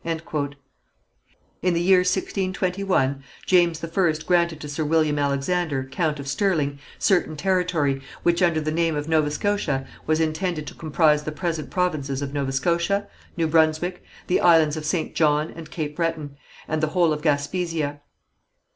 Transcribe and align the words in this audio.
In 0.03 0.17
the 1.75 1.79
year 1.79 1.99
1621, 1.99 3.23
James 3.45 3.83
I 3.83 4.13
granted 4.25 4.59
to 4.61 4.67
Sir 4.67 4.83
William 4.83 5.19
Alexander, 5.19 5.83
Count 5.91 6.19
of 6.19 6.27
Sterling, 6.27 6.79
certain 6.97 7.37
territory, 7.37 8.01
which 8.23 8.41
under 8.41 8.59
the 8.59 8.71
name 8.71 8.95
of 8.95 9.07
Nova 9.07 9.29
Scotia 9.29 9.85
was 10.07 10.19
intended 10.19 10.65
to 10.65 10.73
comprise 10.73 11.21
the 11.21 11.31
present 11.31 11.69
provinces 11.69 12.23
of 12.23 12.33
Nova 12.33 12.51
Scotia, 12.51 13.07
New 13.37 13.45
Brunswick, 13.45 14.01
the 14.25 14.39
islands 14.41 14.75
of 14.75 14.85
St. 14.85 15.13
John 15.13 15.51
and 15.55 15.69
Cape 15.69 15.95
Breton, 15.97 16.35
and 16.67 16.81
the 16.81 16.87
whole 16.97 17.13
of 17.13 17.21
Gaspesia. 17.21 18.01